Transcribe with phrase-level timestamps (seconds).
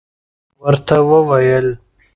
[0.53, 1.67] او ورته ووېل